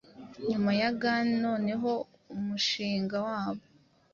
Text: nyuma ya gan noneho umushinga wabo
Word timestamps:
nyuma 0.49 0.71
ya 0.79 0.89
gan 1.01 1.25
noneho 1.45 1.91
umushinga 2.35 3.15
wabo 3.27 3.63